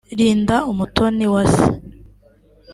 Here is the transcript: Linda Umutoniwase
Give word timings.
Linda 0.17 0.57
Umutoniwase 0.71 1.63